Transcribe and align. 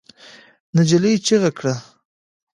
نجلۍ 0.75 1.13
چیغه 1.25 1.51
کړه. 1.57 1.73